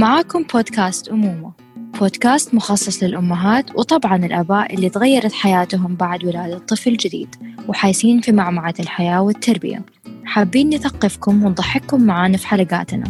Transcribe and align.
معاكم 0.00 0.42
بودكاست 0.42 1.08
أمومة. 1.08 1.52
بودكاست 2.00 2.54
مخصص 2.54 3.02
للأمهات 3.02 3.76
وطبعا 3.76 4.16
الآباء 4.16 4.74
اللي 4.74 4.88
تغيرت 4.88 5.32
حياتهم 5.32 5.94
بعد 5.94 6.24
ولادة 6.24 6.58
طفل 6.58 6.96
جديد 6.96 7.36
وحايسين 7.68 8.20
في 8.20 8.32
معمعة 8.32 8.74
الحياة 8.80 9.22
والتربية. 9.22 9.82
حابين 10.24 10.68
نثقفكم 10.68 11.44
ونضحككم 11.44 12.02
معانا 12.02 12.36
في 12.36 12.46
حلقاتنا. 12.46 13.04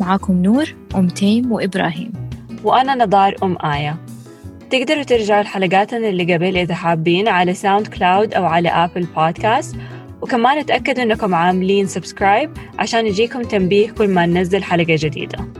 معاكم 0.00 0.42
نور 0.42 0.74
أم 0.94 1.08
تيم 1.08 1.52
وإبراهيم. 1.52 2.12
وأنا 2.64 2.94
نضار 2.94 3.36
أم 3.42 3.56
آية. 3.66 3.96
تقدروا 4.70 5.02
ترجعوا 5.02 5.42
لحلقاتنا 5.42 6.08
اللي 6.08 6.34
قبل 6.34 6.56
إذا 6.56 6.74
حابين 6.74 7.28
على 7.28 7.54
SoundCloud 7.54 8.34
أو 8.34 8.44
على 8.44 8.68
Apple 8.68 9.06
Podcast. 9.16 9.76
وكمان 10.22 10.66
تأكدوا 10.66 11.02
أنكم 11.02 11.34
عاملين 11.34 11.86
subscribe 11.86 12.50
عشان 12.78 13.06
يجيكم 13.06 13.42
تنبيه 13.42 13.90
كل 13.90 14.08
ما 14.08 14.26
ننزل 14.26 14.62
حلقة 14.62 14.96
جديدة. 14.98 15.59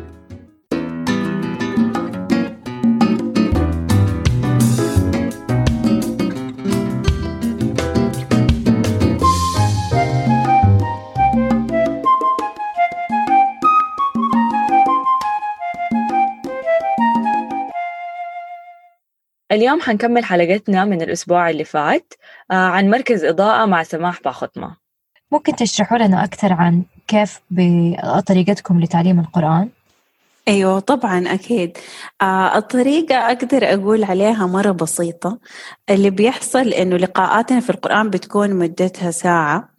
اليوم 19.53 19.81
حنكمل 19.81 20.25
حلقتنا 20.25 20.85
من 20.85 21.03
الأسبوع 21.03 21.51
اللي 21.51 21.65
فات 21.65 22.15
آه، 22.51 22.55
عن 22.55 22.91
مركز 22.91 23.25
إضاءة 23.25 23.67
مع 23.67 23.83
سماح 23.83 24.21
باخطمة. 24.25 24.77
ممكن 25.33 25.57
تشرحوا 25.57 25.99
لنا 25.99 26.25
أكثر 26.25 26.53
عن 26.53 26.83
كيف 27.09 27.41
بطريقتكم 27.51 28.81
لتعليم 28.81 29.21
القرآن؟ 29.21 29.69
أيوة 30.49 30.81
طبعا 30.81 31.35
أكيد. 31.35 31.79
آه 32.23 32.59
الطريقة 32.59 33.15
أقدر 33.15 33.75
أقول 33.75 34.05
عليها 34.05 34.47
مرة 34.47 34.71
بسيطة. 34.71 35.39
اللي 35.91 36.11
بيحصل 36.11 36.69
إنه 36.69 36.97
لقاءاتنا 36.97 37.61
في 37.61 37.71
القرآن 37.71 38.11
بتكون 38.11 38.51
مدتها 38.51 39.11
ساعة. 39.11 39.57
آه 39.57 39.70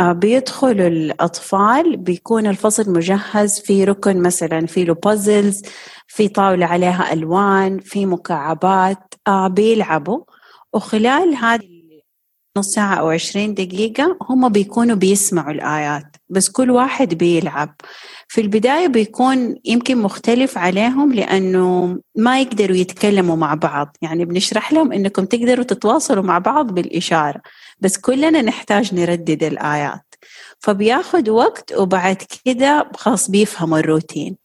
بيدخل 0.00 0.80
الأطفال 0.80 1.96
بيكون 1.96 2.46
الفصل 2.46 2.92
مجهز 2.92 3.60
في 3.60 3.84
ركن 3.84 4.22
مثلا 4.22 4.66
في 4.66 4.84
له 4.84 4.94
بازلز 4.94 5.62
في 6.08 6.28
طاولة 6.28 6.66
عليها 6.66 7.12
ألوان 7.12 7.80
في 7.80 8.06
مكعبات 8.06 9.14
آه 9.26 9.48
بيلعبوا. 9.48 10.24
وخلال 10.74 11.34
هذه 11.36 11.82
نص 12.58 12.66
ساعة 12.74 12.94
أو 12.96 13.08
عشرين 13.10 13.54
دقيقة 13.54 14.18
هم 14.30 14.48
بيكونوا 14.48 14.96
بيسمعوا 14.96 15.52
الآيات. 15.52 16.16
بس 16.30 16.48
كل 16.48 16.70
واحد 16.70 17.14
بيلعب. 17.14 17.74
في 18.28 18.40
البداية 18.40 18.86
بيكون 18.86 19.56
يمكن 19.64 19.98
مختلف 19.98 20.58
عليهم 20.58 21.12
لأنه 21.12 21.98
ما 22.16 22.40
يقدروا 22.40 22.76
يتكلموا 22.76 23.36
مع 23.36 23.54
بعض. 23.54 23.96
يعني 24.02 24.24
بنشرح 24.24 24.72
لهم 24.72 24.92
أنكم 24.92 25.24
تقدروا 25.24 25.64
تتواصلوا 25.64 26.22
مع 26.24 26.38
بعض 26.38 26.74
بالإشارة. 26.74 27.40
بس 27.80 27.98
كلنا 27.98 28.42
نحتاج 28.42 28.94
نردد 28.94 29.42
الآيات. 29.42 30.07
فبياخد 30.60 31.28
وقت 31.28 31.72
وبعد 31.72 32.22
كده 32.44 32.90
خلاص 32.94 33.30
بيفهموا 33.30 33.78
الروتين. 33.78 34.36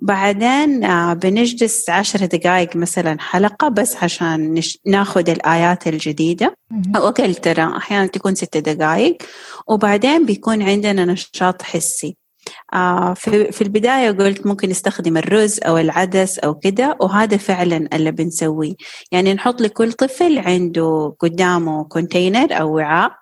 بعدين 0.00 0.84
آه، 0.84 1.14
بنجلس 1.14 1.90
عشر 1.90 2.24
دقائق 2.26 2.76
مثلا 2.76 3.16
حلقة 3.20 3.68
بس 3.68 3.96
عشان 3.96 4.54
نش... 4.54 4.78
ناخد 4.86 5.28
الآيات 5.28 5.86
الجديدة. 5.88 6.56
أو 6.96 7.08
أقل 7.08 7.34
ترى 7.34 7.76
أحيانا 7.76 8.06
تكون 8.06 8.34
ست 8.34 8.56
دقائق 8.56 9.16
وبعدين 9.66 10.26
بيكون 10.26 10.62
عندنا 10.62 11.04
نشاط 11.04 11.62
حسي. 11.62 12.16
آه 12.72 13.14
في, 13.14 13.52
في 13.52 13.62
البداية 13.62 14.10
قلت 14.10 14.46
ممكن 14.46 14.68
نستخدم 14.68 15.16
الرز 15.16 15.60
أو 15.62 15.78
العدس 15.78 16.38
أو 16.38 16.54
كده 16.54 16.96
وهذا 17.00 17.36
فعلا 17.36 17.88
اللي 17.92 18.10
بنسويه. 18.10 18.74
يعني 19.12 19.34
نحط 19.34 19.60
لكل 19.60 19.92
طفل 19.92 20.38
عنده 20.38 21.16
قدامه 21.20 21.84
container 21.84 22.60
أو 22.60 22.76
وعاء. 22.76 23.12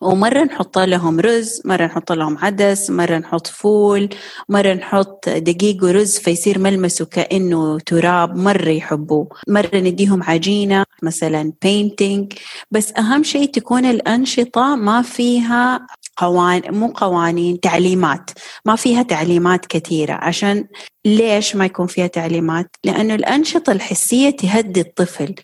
ومرة 0.00 0.44
نحط 0.44 0.78
لهم 0.78 1.20
رز 1.20 1.62
مرة 1.64 1.86
نحط 1.86 2.12
لهم 2.12 2.38
عدس 2.38 2.90
مرة 2.90 3.18
نحط 3.18 3.46
فول 3.46 4.08
مرة 4.48 4.74
نحط 4.74 5.28
دقيق 5.28 5.84
ورز 5.84 6.18
فيصير 6.18 6.58
ملمسه 6.58 7.04
كأنه 7.04 7.78
تراب 7.78 8.36
مرة 8.36 8.68
يحبوه. 8.68 9.28
مرة 9.48 9.76
نديهم 9.76 10.22
عجينة 10.22 10.84
مثلا 11.02 11.52
painting 11.62 12.32
بس 12.70 12.92
أهم 12.98 13.22
شيء 13.22 13.50
تكون 13.50 13.84
الأنشطة 13.84 14.76
ما 14.76 15.02
فيها 15.02 15.86
قوان 16.16 16.62
مو 16.70 16.86
قوانين 16.86 17.60
تعليمات. 17.60 18.30
ما 18.64 18.76
فيها 18.76 19.02
تعليمات 19.02 19.66
كثيرة. 19.66 20.12
عشان 20.12 20.64
ليش 21.04 21.56
ما 21.56 21.64
يكون 21.64 21.86
فيها 21.86 22.06
تعليمات؟ 22.06 22.76
لأنه 22.84 23.14
الأنشطة 23.14 23.72
الحسية 23.72 24.30
تهدي 24.30 24.80
الطفل. 24.80 25.34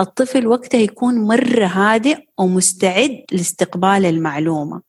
الطفل 0.00 0.46
وقتها 0.46 0.80
يكون 0.80 1.14
مرة 1.26 1.66
هادئ 1.66 2.18
ومستعد 2.38 3.24
لاستقبال 3.32 4.06
المعلومة. 4.06 4.82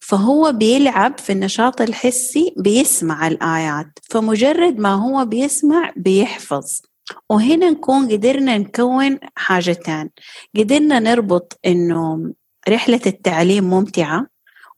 فهو 0.00 0.52
بيلعب 0.52 1.18
في 1.18 1.32
النشاط 1.32 1.80
الحسي 1.80 2.54
بيسمع 2.56 3.26
الآيات. 3.28 3.86
فمجرد 4.10 4.78
ما 4.78 4.94
هو 4.94 5.24
بيسمع 5.24 5.92
بيحفظ. 5.96 6.80
وهنا 7.30 7.70
نكون 7.70 8.08
قدرنا 8.12 8.58
نكون 8.58 9.18
حاجتين 9.36 10.10
قدرنا 10.56 10.98
نربط 10.98 11.58
إنه 11.66 12.32
رحلة 12.68 13.00
التعليم 13.06 13.64
ممتعة 13.64 14.26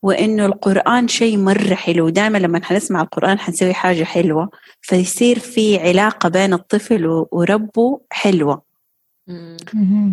وإنه 0.03 0.45
القرآن 0.45 1.07
شيء 1.07 1.37
مرة 1.37 1.75
حلو. 1.75 2.09
دائما 2.09 2.37
لما 2.37 2.63
حنسمع 2.63 3.01
القرآن 3.01 3.39
حنسوي 3.39 3.73
حاجة 3.73 4.03
حلوة 4.03 4.49
فيصير 4.81 5.39
في 5.39 5.79
علاقة 5.79 6.29
بين 6.29 6.53
الطفل 6.53 7.25
وربه 7.31 8.01
حلوة. 8.11 8.70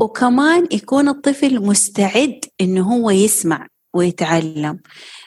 وكمان 0.01 0.69
يكون 0.73 1.09
الطفل 1.09 1.63
مستعد 1.63 2.41
إنه 2.61 2.95
هو 2.95 3.11
يسمع 3.11 3.67
ويتعلم. 3.95 4.81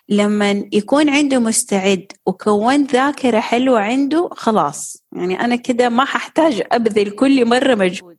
لما 0.09 0.51
يكون 0.73 1.09
عنده 1.09 1.39
مستعد 1.39 2.11
وكون 2.25 2.83
ذاكرة 2.83 3.39
حلوة 3.39 3.79
عنده 3.79 4.29
خلاص. 4.31 5.03
يعني 5.15 5.39
أنا 5.41 5.55
كده 5.55 5.89
ما 5.89 6.05
ححتاج 6.05 6.63
أبذل 6.71 7.09
كل 7.09 7.45
مرة 7.45 7.75
مجهود. 7.75 8.17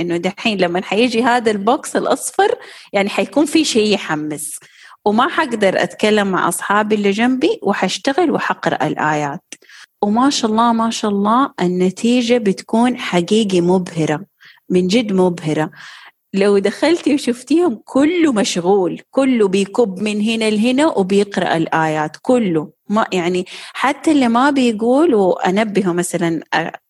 إنه 0.00 0.16
دحين 0.16 0.58
لما 0.58 0.82
حيجي 0.82 1.22
هذا 1.22 1.50
البوكس 1.50 1.96
الأصفر 1.96 2.54
يعني 2.92 3.08
حيكون 3.08 3.46
في 3.46 3.64
شيء 3.64 3.94
يحمس. 3.94 4.58
وما 5.04 5.28
حقدر 5.28 5.82
أتكلم 5.82 6.26
مع 6.30 6.48
أصحابي 6.48 6.94
اللي 6.94 7.10
جنبي 7.10 7.58
وحشتغل 7.62 8.30
وحقرأ 8.30 8.86
الآيات. 8.86 9.54
وما 10.02 10.30
شاء 10.30 10.50
الله 10.50 10.72
ما 10.72 10.90
شاء 10.90 11.10
الله 11.10 11.52
النتيجة 11.60 12.38
بتكون 12.38 12.98
حقيقي 12.98 13.60
مبهرة. 13.60 14.29
من 14.70 14.86
جد 14.88 15.12
مبهرة. 15.12 15.70
لو 16.34 16.58
دخلتي 16.58 17.14
وشفتيهم 17.14 17.80
كله 17.84 18.32
مشغول 18.32 19.00
كله 19.10 19.48
بيكب 19.48 19.98
من 19.98 20.20
هنا 20.20 20.50
لهنا 20.50 20.86
وبيقرأ 20.86 21.56
الآيات 21.56 22.16
كله. 22.22 22.70
ما 22.88 23.06
يعني 23.12 23.44
حتى 23.72 24.12
اللي 24.12 24.28
ما 24.28 24.50
بيقول 24.50 25.14
وأنبهه 25.14 25.92
مثلا 25.92 26.40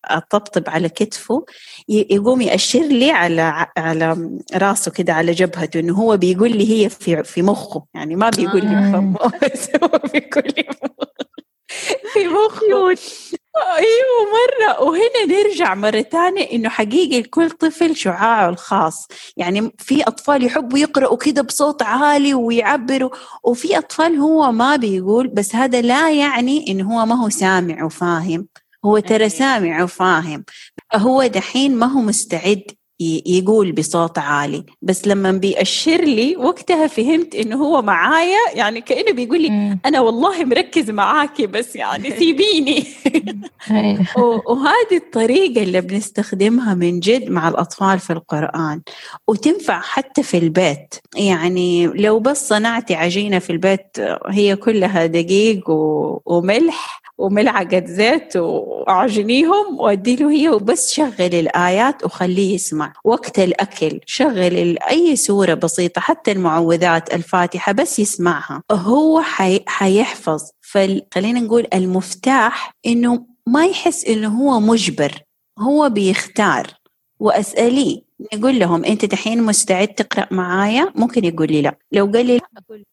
أطبطب 0.05 0.69
على 0.69 0.89
كتفه 0.89 1.45
يقوم 1.89 2.41
يأشر 2.41 2.81
لي 2.81 3.11
على 3.11 3.67
على 3.77 4.29
راسه 4.55 4.91
كده 4.91 5.13
على 5.13 5.31
جبهته 5.31 5.79
إنه 5.79 5.93
هو 5.93 6.17
بيقول 6.17 6.51
لي 6.57 6.71
هي 6.71 6.89
في 6.89 7.23
في 7.23 7.41
مخه. 7.41 7.85
يعني 7.93 8.15
ما 8.15 8.29
بيقول 8.29 8.61
لي 8.61 8.75
بفمه 8.75 9.31
بس 9.43 9.69
هو 9.83 9.99
بيقول 10.13 10.53
لي 10.57 10.63
في 12.13 12.27
مخه. 12.27 12.95
أيوه 13.57 14.31
مرة. 14.31 14.81
وهنا 14.83 15.25
نرجع 15.27 15.75
مرة 15.75 16.01
ثانية 16.01 16.51
إنه 16.51 16.69
حقيقي 16.69 17.21
لكل 17.21 17.49
طفل 17.51 17.95
شعاعه 17.95 18.49
الخاص. 18.49 19.07
يعني 19.37 19.71
في 19.77 20.03
أطفال 20.03 20.43
يحبوا 20.43 20.79
يقرأوا 20.79 21.17
كده 21.17 21.41
بصوت 21.41 21.81
عالي 21.81 22.33
ويعبروا 22.33 23.09
وفي 23.43 23.77
أطفال 23.77 24.15
هو 24.17 24.51
ما 24.51 24.75
بيقول 24.75 25.27
بس 25.27 25.55
هذا 25.55 25.81
لا 25.81 26.11
يعني 26.11 26.65
انه 26.71 26.93
هو 26.93 27.05
ما 27.05 27.15
هو 27.23 27.29
سامع 27.29 27.83
وفاهم. 27.83 28.47
هو 28.85 28.99
ترى 28.99 29.29
سامع 29.29 29.83
وفاهم. 29.83 30.45
هو 30.95 31.27
دحين 31.27 31.75
ما 31.75 31.85
هو 31.85 32.01
مستعد 32.01 32.63
يقول 33.25 33.71
بصوت 33.71 34.17
عالي. 34.17 34.63
بس 34.81 35.07
لما 35.07 35.31
بيأشر 35.31 36.01
لي 36.01 36.37
وقتها 36.37 36.87
فهمت 36.87 37.35
إنه 37.35 37.55
هو 37.55 37.81
معايا 37.81 38.37
يعني 38.53 38.81
كأنه 38.81 39.11
بيقول 39.11 39.41
لي 39.41 39.77
أنا 39.85 39.99
والله 40.01 40.43
مركز 40.45 40.89
معاكي 40.89 41.47
بس 41.47 41.75
يعني 41.75 42.11
سيبيني. 42.19 42.83
وهذه 44.45 44.97
الطريقة 44.97 45.63
اللي 45.63 45.81
بنستخدمها 45.81 46.73
من 46.73 46.99
جد 46.99 47.29
مع 47.29 47.47
الأطفال 47.47 47.99
في 47.99 48.13
القرآن. 48.13 48.81
وتنفع 49.27 49.79
حتى 49.79 50.23
في 50.23 50.37
البيت. 50.37 50.95
يعني 51.15 51.87
لو 51.87 52.19
بس 52.19 52.47
صنعتي 52.47 52.95
عجينة 52.95 53.39
في 53.39 53.49
البيت 53.49 53.97
هي 54.27 54.55
كلها 54.55 55.05
دقيق 55.05 55.63
وملح 56.25 57.00
وملعقة 57.21 57.83
زيت 57.85 58.37
وأعجنيهم 58.37 59.79
وأدي 59.79 60.15
له 60.15 60.31
هي 60.31 60.49
وبس 60.49 60.93
شغل 60.93 61.13
الآيات 61.19 62.05
وخليه 62.05 62.55
يسمع. 62.55 62.93
وقت 63.03 63.39
الأكل 63.39 63.99
شغل 64.05 64.77
أي 64.89 65.15
سورة 65.15 65.53
بسيطة 65.53 66.01
حتى 66.01 66.31
المعوذات 66.31 67.13
الفاتحة 67.13 67.71
بس 67.71 67.99
يسمعها. 67.99 68.63
هو 68.71 69.21
حي... 69.21 69.59
حيحفظ. 69.67 70.41
فخلينا 70.61 71.39
نقول 71.39 71.67
المفتاح 71.73 72.73
إنه 72.85 73.25
ما 73.47 73.65
يحس 73.65 74.05
إنه 74.05 74.27
هو 74.27 74.59
مجبر. 74.59 75.11
هو 75.59 75.89
بيختار. 75.89 76.67
واساليه 77.19 78.01
نقول 78.33 78.59
لهم 78.59 78.85
أنت 78.85 79.05
دحين 79.05 79.43
مستعد 79.43 79.87
تقرأ 79.87 80.27
معايا؟ 80.31 80.93
ممكن 80.95 81.25
يقول 81.25 81.47
لي 81.47 81.61
لا. 81.61 81.77
لو 81.91 82.05
قال 82.05 82.25
لي 82.25 82.37
لا 82.37 82.47
أقول 82.57 82.83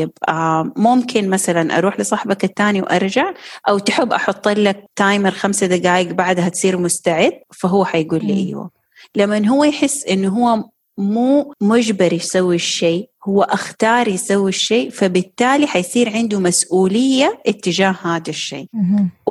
يبقى 0.00 0.72
ممكن 0.76 1.28
مثلا 1.30 1.78
أروح 1.78 2.00
لصاحبك 2.00 2.44
الثاني 2.44 2.82
وأرجع 2.82 3.32
أو 3.68 3.78
تحب 3.78 4.12
أحط 4.12 4.48
لك 4.48 4.84
تايمر 4.96 5.30
خمسة 5.30 5.66
دقائق 5.66 6.12
بعدها 6.12 6.48
تصير 6.48 6.78
مستعد؟ 6.78 7.32
فهو 7.52 7.84
حيقول 7.84 8.26
لي 8.26 8.32
أيوه. 8.46 8.70
لما 9.16 9.48
هو 9.48 9.64
يحس 9.64 10.04
انه 10.04 10.28
هو 10.28 10.64
مو 10.98 11.52
مجبر 11.60 12.12
يسوي 12.12 12.54
الشيء 12.54 13.08
هو 13.28 13.42
أختار 13.42 14.08
يسوي 14.08 14.48
الشيء 14.48 14.90
فبالتالي 14.90 15.66
حيصير 15.66 16.10
عنده 16.10 16.40
مسؤولية 16.40 17.42
اتجاه 17.46 17.96
هذا 18.02 18.28
الشيء. 18.30 18.66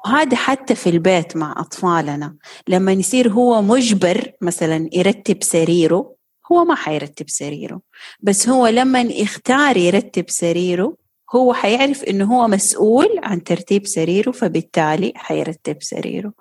وهذا 0.06 0.38
حتى 0.38 0.76
في 0.76 0.90
البيت 0.90 1.38
مع 1.38 1.56
أطفالنا. 1.58 2.36
لما 2.68 2.92
يصير 2.92 3.30
هو 3.30 3.62
مجبر 3.62 4.32
مثلا 4.42 4.90
يرتب 4.94 5.44
سريره 5.44 6.15
هو 6.52 6.66
ما 6.66 6.76
حيرتب 6.76 7.30
سريره. 7.30 7.82
بس 8.20 8.50
هو 8.50 8.68
لما 8.68 9.02
يختار 9.02 9.78
يرتب 9.78 10.30
سريره 10.30 10.98
هو 11.36 11.54
حيعرف 11.54 12.04
إنه 12.04 12.36
هو 12.36 12.48
مسؤول 12.48 13.20
عن 13.24 13.44
ترتيب 13.44 13.88
سريره 13.88 14.32
فبالتالي 14.32 15.14
حيرتب 15.16 15.78
سريره. 15.80 16.34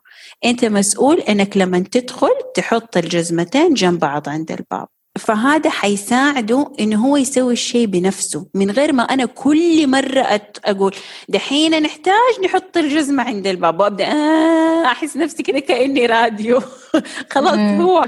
أنت 0.44 0.64
مسؤول 0.64 1.20
إنك 1.20 1.56
لما 1.56 1.78
تدخل 1.78 2.34
تحط 2.54 2.96
الجزمتين 2.96 3.74
جنب 3.74 3.98
بعض 3.98 4.28
عند 4.28 4.52
الباب. 4.52 4.93
فهذا 5.18 5.70
حيساعده 5.70 6.72
انه 6.80 7.06
هو 7.06 7.16
يسوي 7.16 7.52
الشيء 7.52 7.86
بنفسه. 7.86 8.46
من 8.54 8.70
غير 8.70 8.92
ما 8.92 9.02
أنا 9.02 9.24
كل 9.24 9.86
مرة 9.86 10.40
أقول 10.64 10.94
دحين 11.28 11.82
نحتاج 11.82 12.40
نحط 12.44 12.76
الجزمة 12.76 13.22
عند 13.22 13.46
الباب 13.46 13.80
وأبدأ 13.80 14.04
آه 14.04 14.84
أحس 14.84 15.16
نفسي 15.16 15.42
كذا 15.42 15.58
كأني 15.58 16.06
راديو. 16.06 16.60
خلاص 17.32 17.58
هو 17.58 18.04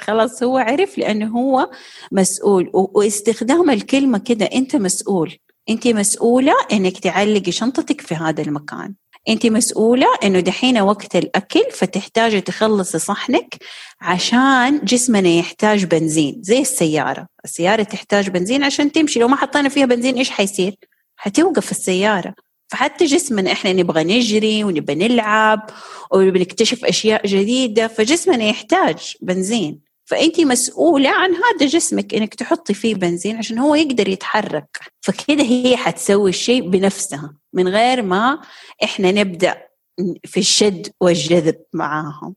خلاص 0.00 0.42
هو 0.42 0.58
عرف 0.58 0.98
لأنه 0.98 1.38
هو 1.38 1.70
مسؤول. 2.12 2.70
واستخدام 2.72 3.70
الكلمة 3.70 4.18
كذا 4.18 4.46
أنت 4.54 4.76
مسؤول. 4.76 5.38
أنت 5.68 5.88
مسؤولة 5.88 6.52
إنك 6.72 6.98
تعلقي 6.98 7.52
شنطتك 7.52 8.00
في 8.00 8.14
هذا 8.14 8.42
المكان. 8.42 8.94
أنت 9.28 9.46
مسؤولة 9.46 10.06
إنه 10.24 10.40
دحين 10.40 10.78
وقت 10.78 11.16
الأكل 11.16 11.62
فتحتاجي 11.72 12.40
تخلصي 12.40 12.98
صحنك 12.98 13.56
عشان 14.00 14.80
جسمنا 14.84 15.28
يحتاج 15.28 15.84
بنزين 15.84 16.40
زي 16.42 16.58
السيارة. 16.60 17.26
السيارة 17.44 17.82
تحتاج 17.82 18.30
بنزين 18.30 18.64
عشان 18.64 18.92
تمشي. 18.92 19.20
لو 19.20 19.28
ما 19.28 19.36
حطينا 19.36 19.68
فيها 19.68 19.86
بنزين 19.86 20.14
إيش 20.16 20.30
حيصير؟ 20.30 20.74
حتوقف 21.16 21.70
السيارة. 21.70 22.34
فحتى 22.68 23.04
جسمنا 23.04 23.52
إحنا 23.52 23.72
نبغى 23.72 24.04
نجري 24.04 24.64
ونبغى 24.64 24.94
نلعب 24.94 25.70
ونكتشف 26.12 26.84
أشياء 26.84 27.26
جديدة 27.26 27.88
فجسمنا 27.88 28.44
يحتاج 28.44 29.14
بنزين. 29.20 29.85
فانت 30.06 30.40
مسؤولة 30.40 31.10
عن 31.10 31.30
هذا 31.30 31.66
جسمك 31.66 32.14
إنك 32.14 32.34
تحطي 32.34 32.74
فيه 32.74 32.94
بنزين 32.94 33.36
عشان 33.36 33.58
هو 33.58 33.74
يقدر 33.74 34.08
يتحرك. 34.08 34.78
فكده 35.00 35.42
هي 35.42 35.76
حتسوي 35.76 36.30
الشيء 36.30 36.68
بنفسها 36.68 37.34
من 37.52 37.68
غير 37.68 38.02
ما 38.02 38.38
إحنا 38.84 39.12
نبدأ 39.12 39.56
في 40.24 40.40
الشد 40.40 40.88
والجذب 41.00 41.56
معاهم. 41.72 42.34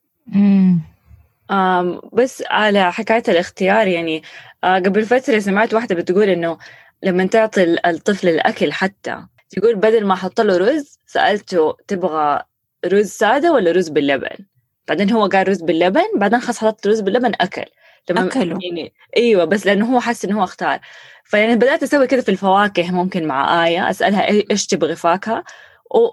بس 2.14 2.44
على 2.50 2.94
حكاية 2.94 3.24
الاختيار 3.28 3.88
يعني 3.88 4.24
آه، 4.64 4.76
قبل 4.76 5.06
فترة 5.06 5.40
سمعت 5.40 5.74
واحدة 5.74 5.96
بتقول 5.96 6.30
إنه 6.30 6.58
لما 7.04 7.26
تعطي 7.26 7.78
الطفل 7.90 8.28
الأكل 8.28 8.74
حتى 8.74 9.26
تقول 9.50 9.76
بدل 9.76 10.06
ما 10.06 10.14
أحط 10.14 10.42
له 10.42 10.58
رز 10.58 11.00
سألته 11.08 11.74
تبغى 11.88 12.42
رز 12.86 13.08
سادة 13.08 13.52
ولا 13.52 13.72
رز 13.72 13.90
باللبن؟ 13.90 14.46
بعدين 14.90 15.12
هو 15.12 15.26
قال 15.26 15.48
رز 15.48 15.62
باللبن 15.62 16.06
بعدين 16.16 16.40
خلاص 16.40 16.58
حطيت 16.58 16.88
رز 16.88 17.00
باللبن 17.00 17.32
أكل. 17.42 17.66
لما 18.10 18.28
أكله. 18.28 18.60
يعني 18.62 18.94
أيوه 19.18 19.46
بس 19.46 19.66
لأنه 19.66 19.96
هو 19.96 20.00
حس 20.00 20.26
إنه 20.26 20.40
هو 20.40 20.44
اختار. 20.44 20.80
فيعني 21.24 21.56
بدأت 21.56 21.84
أسوي 21.84 22.08
كذا 22.08 22.22
في 22.22 22.30
الفواكه 22.30 22.92
ممكن 22.92 23.28
مع 23.28 23.66
آية 23.66 23.90
أسألها 23.90 24.28
إيش 24.52 24.68
تبغي 24.68 24.96
فاكهة؟ 24.96 25.44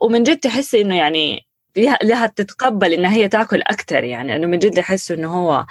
ومن 0.03 0.23
جد 0.23 0.37
تحس 0.39 0.75
إنه 0.75 0.97
يعني 0.97 1.47
لها, 2.03 2.27
تتقبل 2.27 2.93
إنها 2.93 3.13
هي 3.13 3.29
تاكل 3.29 3.63
أكثر 3.63 4.05
يعني 4.05 4.37
انه 4.37 4.47
من 4.47 4.59
جد 4.59 4.79
يحسوا 4.79 5.17
إنه 5.17 5.35
هو 5.35 5.67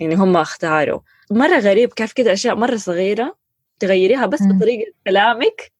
يعني 0.00 0.14
هم 0.14 0.36
اختاروا. 0.36 1.00
مرة 1.30 1.58
غريب 1.58 1.92
كيف 1.92 2.12
كذا 2.12 2.32
أشياء 2.32 2.54
مرة 2.54 2.76
صغيرة 2.76 3.36
تغيريها 3.78 4.26
بس 4.26 4.42
بطريقة 4.42 4.92
كلامك 5.06 5.72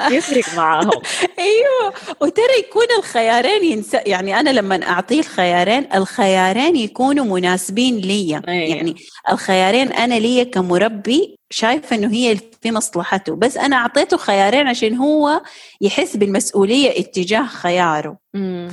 يفرق 0.00 0.54
معاهم. 0.56 0.90
أيوه. 1.38 1.94
وترى 2.20 2.58
يكون 2.58 2.86
الخيارين 2.98 3.64
ينسى 3.64 3.96
يعني 3.96 4.40
أنا 4.40 4.50
لما 4.50 4.88
أعطيه 4.88 5.20
الخيارين 5.20 5.86
الخيارين 5.94 6.76
يكونوا 6.76 7.24
مناسبين 7.24 7.96
لي 7.96 8.40
أيوة. 8.48 8.76
يعني 8.76 8.96
الخيارين 9.30 9.92
أنا 9.92 10.14
لي 10.14 10.44
كمربي 10.44 11.36
شايفة 11.50 11.96
إنه 11.96 12.08
هي 12.12 12.36
في 12.62 12.72
مصلحته. 12.72 13.36
بس 13.36 13.56
أنا 13.56 13.76
أعطيته 13.76 14.16
خيارين 14.16 14.66
عشان 14.66 14.96
هو 14.96 15.42
يحس 15.80 16.16
بالمسؤولية 16.16 17.00
اتجاه 17.00 17.46
خياره. 17.46 18.16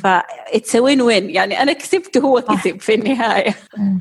فاتس 0.04 0.76
وين 0.76 1.02
وين 1.02 1.30
يعني 1.30 1.62
أنا 1.62 1.74
كسبت 1.74 2.18
هو 2.18 2.42
كسب 2.42 2.80
في 2.80 2.94
النهاية. 2.94 3.56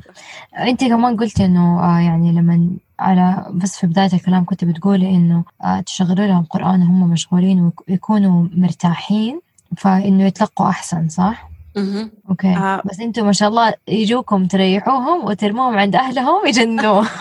أنت 0.67 0.83
كمان 0.83 1.17
قلتي 1.17 1.45
إنه 1.45 1.79
آه 1.79 1.99
يعني 1.99 2.31
لما 2.31 2.69
على 3.03 3.45
بس 3.53 3.77
في 3.77 3.87
بداية 3.87 4.13
الكلام 4.13 4.45
كنت 4.45 4.65
بتقولي 4.65 5.09
إنه 5.09 5.43
آه، 5.63 5.81
تشغلوا 5.81 6.25
لهم 6.25 6.43
قرآن 6.43 6.81
وهم 6.81 7.09
مشغولين 7.09 7.71
ويكونوا 7.89 8.47
مرتاحين 8.55 9.41
فإنه 9.77 10.23
يتلقوا 10.23 10.69
أحسن 10.69 11.09
صح؟ 11.09 11.49
أها 11.77 12.09
أوكي. 12.29 12.47
آه. 12.47 12.81
بس 12.85 12.99
أنتم 12.99 13.25
ما 13.25 13.31
شاء 13.31 13.49
الله 13.49 13.73
يجوكم 13.87 14.45
تريحوهم 14.45 15.25
وترموهم 15.25 15.77
عند 15.77 15.95
أهلهم 15.95 16.47
يجنوا 16.47 17.03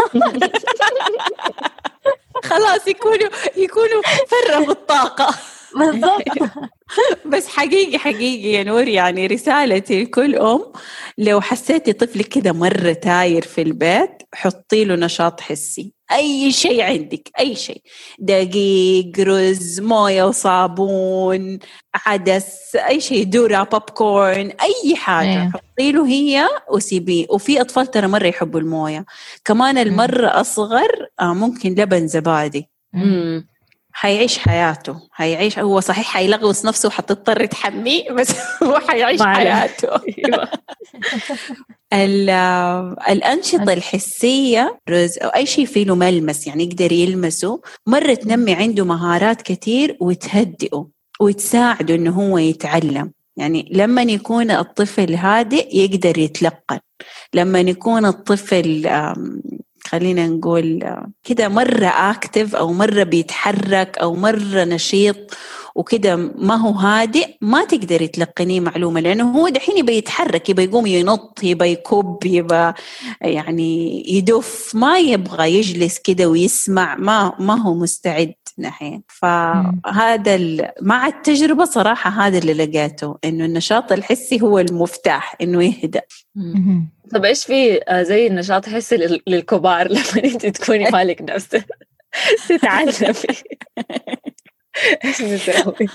خلاص 2.51 2.89
يكونوا 2.89 3.29
يكونوا 3.57 4.03
فرغوا 4.29 4.73
الطاقة. 4.73 5.35
بالضبط. 5.79 6.23
بس 7.33 7.49
حقيقي 7.49 7.99
حقيقي 7.99 8.53
يا 8.53 8.65
نور. 8.65 8.89
يعني 8.89 9.27
رسالتي 9.27 10.03
لكل 10.03 10.37
أم 10.37 10.61
لو 11.19 11.41
حسيتي 11.41 11.93
طفلك 11.93 12.29
كذا 12.29 12.53
مرة 12.53 12.93
تاير 12.93 13.43
في 13.43 13.63
البيت 13.63 14.11
حطي 14.35 14.85
له 14.85 14.95
نشاط 14.95 15.41
حسي. 15.41 15.93
أي 16.13 16.53
شيء 16.53 16.83
عندك 16.83 17.31
أي 17.39 17.55
شيء. 17.55 17.83
دقيق 18.19 19.13
رز 19.21 19.81
موية 19.81 20.25
وصابون 20.25 21.59
عدس 21.95 22.77
أي 22.77 23.01
شيء 23.01 23.29
ذرة 23.29 23.63
بوب 23.63 23.83
كورن 23.83 24.51
أي 24.63 24.97
حاجة. 24.97 25.43
أيه. 25.43 25.51
حطي 25.55 25.93
له 25.93 26.07
هي 26.07 26.49
وسيبيه. 26.71 27.27
وفي 27.31 27.61
أطفال 27.61 27.87
ترى 27.91 28.07
مرة 28.07 28.27
يحبوا 28.27 28.61
الموية. 28.61 29.05
كمان 29.45 29.79
المرة 29.79 30.41
أصغر 30.41 31.07
آه، 31.21 31.35
ممكن 31.35 31.71
لبن 31.71 32.07
زبادي. 32.07 32.69
مم. 32.93 33.52
حيعيش 33.93 34.39
حياته. 34.39 34.97
حيعيش 35.11 35.59
هو 35.59 35.81
صحيح 35.81 36.07
حيلغوص 36.07 36.65
نفسه 36.65 36.87
وحتضطر 36.87 37.47
تحميه 37.47 38.11
بس 38.11 38.31
هو 38.63 38.79
حيعيش 38.79 39.23
حياته. 39.23 39.89
أيوة. 39.89 40.49
الأنشطة 43.09 43.73
الحسية 43.73 44.79
رز 44.89 45.19
أو 45.19 45.29
أي 45.29 45.47
شيء 45.47 45.67
فيه 45.67 45.85
له 45.85 45.95
ملمس 45.95 46.47
يعني 46.47 46.65
يقدر 46.65 46.93
يلمسه. 46.93 47.61
مرة 47.87 48.15
تنمي 48.15 48.55
عنده 48.55 48.85
مهارات 48.85 49.43
كثير 49.43 49.97
وتهدئه 50.01 50.89
وتساعده 51.21 51.95
إنه 51.95 52.11
هو 52.11 52.39
يتعلم. 52.39 53.13
يعني 53.37 53.69
لما 53.73 54.03
يكون 54.03 54.51
الطفل 54.51 55.15
هادئ 55.15 55.77
يقدر 55.77 56.19
يتلقن. 56.19 56.79
لما 57.35 57.61
يكون 57.61 58.07
الطفل 58.07 58.87
خلينا 59.87 60.27
نقول 60.29 60.85
كده 61.25 61.49
مرة 61.49 61.87
اكتف 61.87 62.55
أو 62.57 62.73
مرة 62.73 63.03
بيتحرك 63.03 63.99
أو 63.99 64.15
مرة 64.15 64.65
نشيط 64.65 65.17
وكده 65.75 66.17
ما 66.17 66.55
هو 66.57 66.71
هادئ 66.73 67.27
ما 67.41 67.65
تقدري 67.65 68.09
تلقنيه 68.09 68.61
معلومة 68.61 69.01
لأنه 69.01 69.31
هو 69.39 69.49
دحين 69.49 69.79
يبى 69.79 69.93
يتحرك 69.97 70.49
يبى 70.51 70.65
يقوم 70.65 70.87
ينط 70.87 71.41
يبى 71.43 71.65
يكب 71.65 72.19
يبى 72.25 72.73
يعني 73.21 74.03
يدف 74.15 74.73
ما 74.75 74.99
يبغى 74.99 75.53
يجلس 75.59 75.99
كده 75.99 76.27
ويسمع 76.29 76.97
ما 76.97 77.33
ما 77.39 77.63
هو 77.63 77.75
مستعد. 77.75 78.35
نحين 78.59 79.03
فهذا 79.09 80.39
مع 80.83 81.07
التجربة 81.07 81.65
صراحة 81.65 82.11
هذا 82.11 82.39
اللي 82.39 82.55
لقيته 82.55 83.19
إنه 83.25 83.45
النشاط 83.45 83.93
الحسي 83.93 84.41
هو 84.41 84.59
المفتاح 84.59 85.37
إنه 85.41 85.65
يهدأ. 85.65 86.03
طب 87.15 87.25
إيش 87.25 87.45
في 87.45 87.81
آه، 87.89 88.03
زي 88.03 88.27
النشاط 88.27 88.69
حسي 88.69 89.21
للكبار 89.27 89.89
لما 89.93 90.25
أنت 90.25 90.47
تكوني 90.47 90.91
مالك 90.91 91.23
نفسك 91.23 91.67
تتعلمي. 92.49 92.93
إيش 95.05 95.23
بتسوي؟ 95.23 95.89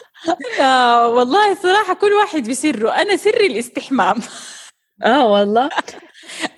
آه 0.62 1.08
والله 1.10 1.56
صراحة 1.56 1.94
كل 1.94 2.12
واحد 2.14 2.50
بسره. 2.50 2.90
أنا 2.90 3.18
سري 3.18 3.48
الاستحمام. 3.48 4.16
آه 5.04 5.28
والله. 5.28 5.70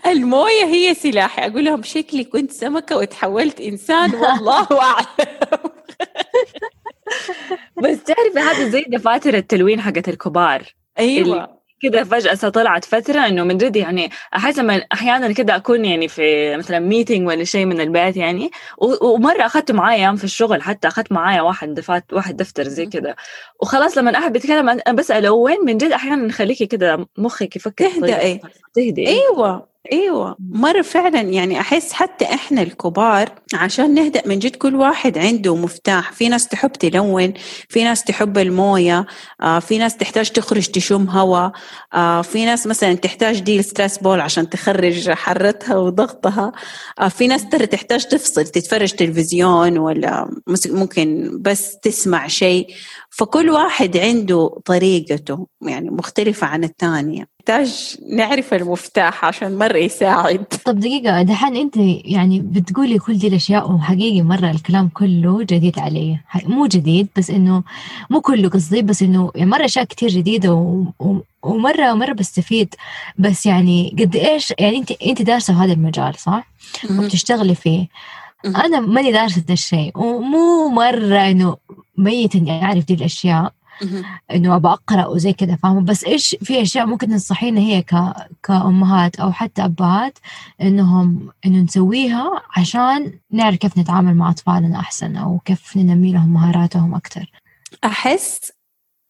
الموية 0.05 0.65
هي 0.65 0.93
سلاحي. 0.93 1.47
أقول 1.47 1.65
لهم 1.65 1.83
شكلي 1.83 2.23
كنت 2.23 2.51
سمكة 2.51 2.97
وتحولت 2.97 3.61
إنسان 3.61 4.15
والله 4.15 4.67
أعلم. 4.81 5.05
بس 7.83 8.03
تعرفي 8.03 8.39
هذا 8.39 8.69
زي 8.69 8.85
دفاتر 8.87 9.33
التلوين 9.33 9.81
حقت 9.81 10.09
الكبار. 10.09 10.63
أيوه. 10.99 11.59
كده 11.81 12.03
فجأة 12.03 12.49
طلعت 12.49 12.85
فترة 12.85 13.27
إنه 13.27 13.43
من 13.43 13.57
جد 13.57 13.75
يعني 13.75 14.09
أحس 14.35 14.59
لما 14.59 14.85
أحيانا 14.93 15.31
كده 15.31 15.55
أكون 15.55 15.85
يعني 15.85 16.07
في 16.07 16.57
مثلا 16.57 16.79
ميتينج 16.79 17.27
ولا 17.27 17.43
شيء 17.43 17.65
من 17.65 17.81
البيت 17.81 18.17
يعني. 18.17 18.51
ومرة 19.01 19.45
أخذته 19.45 19.73
معايا 19.73 20.15
في 20.15 20.23
الشغل 20.23 20.61
حتى 20.61 20.87
أخذت 20.87 21.11
معايا 21.11 21.41
واحد 21.41 21.73
دفات 21.73 22.13
واحد 22.13 22.37
دفتر 22.37 22.63
زي 22.63 22.85
كده. 22.85 23.15
وخلاص 23.61 23.97
لما 23.97 24.17
أحد 24.17 24.33
بيتكلم 24.33 24.69
أنا 24.69 24.91
بسأله 24.93 25.31
وين 25.31 25.57
من 25.65 25.77
جد 25.77 25.91
أحيانا 25.91 26.25
نخليكي 26.25 26.65
كده 26.65 27.07
مخك 27.17 27.55
يفكر 27.55 27.89
تهدئي. 27.89 28.41
تهدئي. 28.73 29.07
أيوة. 29.07 29.69
إيوه 29.91 30.35
مرة 30.39 30.81
فعلا 30.81 31.21
يعني 31.21 31.59
أحس 31.59 31.93
حتى 31.93 32.25
إحنا 32.25 32.61
الكبار 32.61 33.29
عشان 33.53 33.93
نهدأ 33.93 34.21
من 34.27 34.39
جد 34.39 34.55
كل 34.55 34.75
واحد 34.75 35.17
عنده 35.17 35.55
مفتاح. 35.55 36.11
في 36.11 36.29
ناس 36.29 36.47
تحب 36.47 36.71
تلون 36.71 37.33
في 37.69 37.83
ناس 37.83 38.03
تحب 38.03 38.37
الموية 38.37 39.05
آه 39.41 39.59
في 39.59 39.77
ناس 39.77 39.97
تحتاج 39.97 40.29
تخرج 40.29 40.67
تشم 40.67 41.09
هواء 41.09 41.51
آه 41.93 42.21
في 42.21 42.45
ناس 42.45 42.67
مثلا 42.67 42.93
تحتاج 42.93 43.39
دي 43.39 43.61
ستريس 43.61 43.97
بول 43.97 44.19
عشان 44.21 44.49
تخرج 44.49 45.09
حرتها 45.11 45.75
وضغطها 45.77 46.51
آه 46.99 47.07
في 47.07 47.27
ناس 47.27 47.49
ترى 47.49 47.65
تحتاج 47.65 48.05
تفصل 48.05 48.43
تتفرج 48.47 48.91
تلفزيون 48.91 49.77
ولا 49.77 50.29
ممكن 50.67 51.37
بس 51.41 51.77
تسمع 51.79 52.27
شيء. 52.27 52.67
فكل 53.09 53.49
واحد 53.49 53.97
عنده 53.97 54.59
طريقته 54.65 55.47
يعني 55.61 55.89
مختلفة 55.89 56.47
عن 56.47 56.63
الثانية. 56.63 57.27
نحتاج 57.39 57.95
نعرف 58.11 58.53
المفتاح 58.53 59.25
عشان 59.25 59.57
مرة 59.57 59.77
يساعد. 59.77 60.43
طب 60.65 60.79
دقيقة 60.79 61.21
دحين 61.21 61.55
أنت 61.55 61.77
يعني 62.05 62.39
بتقولي 62.39 62.99
كل 62.99 63.17
دي 63.17 63.27
الأشياء 63.27 63.71
وحقيقي 63.71 64.21
مرة 64.21 64.51
الكلام 64.51 64.89
كله 64.89 65.43
جديد 65.43 65.79
علي. 65.79 66.19
مو 66.45 66.65
جديد 66.65 67.07
بس 67.17 67.29
إنه 67.29 67.63
مو 68.09 68.21
كله 68.21 68.49
قصدي 68.49 68.81
بس 68.81 69.01
إنه 69.01 69.31
يعني 69.35 69.49
مرة 69.49 69.65
أشياء 69.65 69.85
كتير 69.85 70.09
جديدة 70.09 70.53
و... 70.53 70.83
و... 70.99 71.17
ومرة 71.43 71.93
مرة 71.93 72.13
بستفيد. 72.13 72.75
بس 73.17 73.45
يعني 73.45 73.95
قد 73.99 74.15
إيش 74.15 74.53
يعني 74.59 74.77
أنت 74.77 74.91
أنت 74.91 75.21
دارسة 75.21 75.53
في 75.53 75.59
هذا 75.59 75.73
المجال 75.73 76.15
صح؟ 76.15 76.47
وبتشتغلي 76.91 77.55
فيه. 77.55 77.87
أنا 78.45 78.79
ماني 78.79 79.11
دارسة 79.11 79.43
الشيء 79.49 79.91
ومو 79.95 80.67
مرة 80.69 81.29
إنه 81.29 81.57
ميت 81.99 82.35
إني 82.35 82.63
أعرف 82.63 82.85
دي 82.85 82.93
الأشياء. 82.93 83.53
إنه 84.31 84.55
ابى 84.55 84.67
أقرأ 84.67 85.05
وزي 85.05 85.33
كذا 85.33 85.55
فاهمة؟ 85.55 85.81
بس 85.81 86.03
إيش 86.03 86.35
في 86.43 86.61
أشياء 86.61 86.85
ممكن 86.85 87.07
تنصحينا 87.07 87.59
هي 87.59 87.81
ك... 87.81 87.95
كأمهات 88.43 89.19
أو 89.19 89.31
حتى 89.31 89.65
أبهات 89.65 90.19
إنهم 90.61 91.29
إنه 91.45 91.57
نسويها 91.57 92.41
عشان 92.57 93.13
نعرف 93.31 93.55
كيف 93.55 93.77
نتعامل 93.77 94.15
مع 94.15 94.29
أطفالنا 94.29 94.79
أحسن 94.79 95.15
أو 95.15 95.39
كيف 95.45 95.77
ننمي 95.77 96.13
لهم 96.13 96.33
مهاراتهم 96.33 96.95
أكثر 96.95 97.31
أحس 97.85 98.51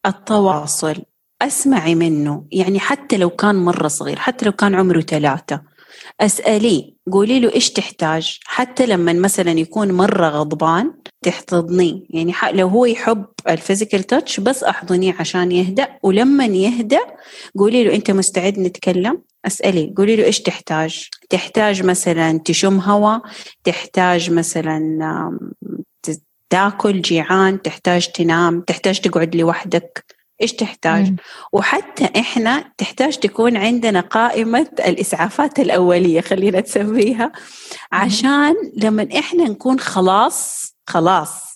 التواصل 0.06 1.02
أسمعي 1.42 1.94
منه. 1.94 2.44
يعني 2.52 2.80
حتى 2.80 3.16
لو 3.16 3.30
كان 3.30 3.64
مرة 3.64 3.88
صغير 3.88 4.18
حتى 4.18 4.46
لو 4.46 4.52
كان 4.52 4.74
عمره 4.74 5.00
ثلاثة 5.00 5.62
اساليه 6.20 6.90
قولي 7.12 7.40
له 7.40 7.54
إيش 7.54 7.70
تحتاج؟ 7.70 8.38
حتى 8.44 8.86
لما 8.86 9.12
مثلا 9.12 9.50
يكون 9.50 9.92
مرة 9.92 10.28
غضبان 10.28 10.92
تحتضنيه 11.22 12.02
يعني 12.10 12.32
لو 12.52 12.68
هو 12.68 12.84
يحب 12.84 13.26
الفيزيكال 13.48 14.02
تاتش 14.02 14.40
بس 14.40 14.64
أحضنيه 14.64 15.14
عشان 15.18 15.52
يهدأ. 15.52 15.88
ولما 16.02 16.46
يهدأ 16.46 17.00
قولي 17.58 17.84
له 17.84 17.94
أنت 17.94 18.10
مستعد 18.10 18.58
نتكلم؟ 18.58 19.22
أسألي 19.46 19.94
قولي 19.96 20.16
له 20.16 20.24
إيش 20.24 20.40
تحتاج؟ 20.40 21.08
تحتاج 21.30 21.82
مثلا 21.82 22.38
تشم 22.38 22.80
هواء 22.80 23.22
تحتاج 23.64 24.30
مثلا 24.30 24.80
تاكل 26.50 27.02
جيعان؟ 27.02 27.62
تحتاج 27.62 28.08
تنام؟ 28.08 28.60
تحتاج 28.60 29.00
تقعد 29.00 29.36
لوحدك؟ 29.36 30.19
إيش 30.42 30.52
تحتاج؟ 30.52 31.10
مم. 31.10 31.16
وحتى 31.52 32.08
إحنا 32.20 32.72
تحتاج 32.78 33.16
تكون 33.16 33.56
عندنا 33.56 34.00
قائمة 34.00 34.68
الإسعافات 34.78 35.58
الأولية 35.60 36.20
خلينا 36.20 36.60
نسميها 36.60 37.32
عشان 37.92 38.54
لما 38.76 39.08
إحنا 39.18 39.44
نكون 39.44 39.80
خلاص 39.80 40.70
خلاص 40.86 41.50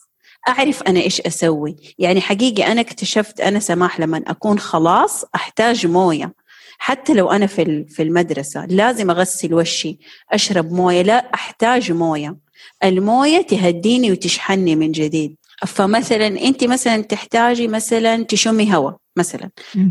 أعرف 0.48 0.82
أنا 0.82 1.00
إيش 1.00 1.20
أسوي. 1.20 1.76
يعني 1.98 2.20
حقيقي 2.20 2.72
أنا 2.72 2.80
اكتشفت 2.80 3.40
أنا 3.40 3.58
سماح 3.60 4.00
لما 4.00 4.22
أكون 4.26 4.58
خلاص 4.58 5.24
أحتاج 5.34 5.86
موية. 5.86 6.34
حتى 6.78 7.14
لو 7.14 7.30
أنا 7.30 7.46
في 7.46 7.84
في 7.88 8.02
المدرسة 8.02 8.66
لازم 8.66 9.10
أغسل 9.10 9.54
وشي 9.54 9.98
أشرب 10.32 10.72
موية 10.72 11.02
لا 11.02 11.34
أحتاج 11.34 11.92
موية. 11.92 12.36
الموية 12.84 13.42
تهديني 13.42 14.12
وتشحنني 14.12 14.76
من 14.76 14.92
جديد. 14.92 15.36
فمثلا 15.66 16.26
أنت 16.26 16.64
مثلا 16.64 17.02
تحتاجي 17.02 17.68
مثلا 17.68 18.24
تشمي 18.24 18.74
هواء 18.74 18.96
مثلا. 19.16 19.50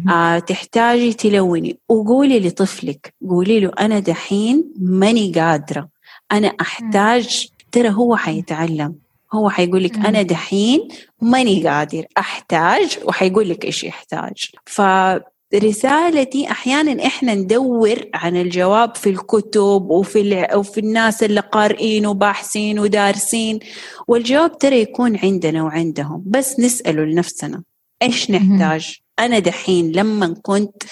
آه 0.10 0.39
تحتاجي 0.39 1.13
تلوني. 1.13 1.80
وقولي 1.89 2.39
لطفلك 2.39 3.13
قولي 3.30 3.60
له 3.60 3.72
أنا 3.80 4.00
دحين 4.00 4.74
ماني 4.80 5.32
قادرة. 5.32 5.89
أنا 6.32 6.48
أحتاج 6.62 7.48
ترى 7.72 7.89
هو 7.89 8.15
حيتعلم. 8.15 8.96
هو 9.34 9.50
حيقول 9.50 9.84
لك 9.84 9.96
أنا 9.96 10.22
دحين 10.22 10.88
ماني 11.22 11.68
قادر. 11.68 12.06
أحتاج 12.18 12.98
وحيقول 13.06 13.50
لك 13.50 13.65
إيش 13.65 13.84
يحتاج. 13.84 14.46
ف 14.65 14.82
رسالتي 15.55 16.51
أحيانا 16.51 17.05
إحنا 17.05 17.36
ندور 17.36 18.05
عن 18.13 18.38
الجواب 18.38 18.95
في 18.95 19.10
الكتب 19.10 19.89
وفي 19.89 20.48
وفي 20.55 20.79
الناس 20.79 21.24
اللي 21.24 21.39
قارئين 21.39 22.05
وباحثين 22.05 22.79
ودارسين 22.79 23.60
والجواب 24.07 24.57
ترى 24.57 24.81
يكون 24.81 25.17
عندنا 25.17 25.63
وعندهم. 25.63 26.24
بس 26.25 26.60
نسأله 26.60 27.03
لنفسنا 27.03 27.63
إيش 28.01 28.31
نحتاج؟ 28.31 28.98
أنا 29.19 29.39
دحين 29.39 29.91
لما 29.91 30.36
كنت 30.41 30.83